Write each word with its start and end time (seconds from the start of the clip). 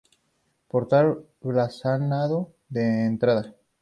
Portal 0.67 1.23
blasonado 1.43 2.55
de 2.69 3.05
entrada. 3.05 3.55